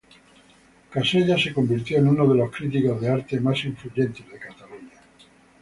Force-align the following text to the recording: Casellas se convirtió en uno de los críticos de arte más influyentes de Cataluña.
Casellas 0.89 1.43
se 1.43 1.53
convirtió 1.53 1.99
en 1.99 2.07
uno 2.07 2.25
de 2.27 2.33
los 2.33 2.49
críticos 2.49 2.99
de 2.99 3.09
arte 3.09 3.39
más 3.39 3.63
influyentes 3.65 4.27
de 4.27 4.39
Cataluña. 4.39 4.99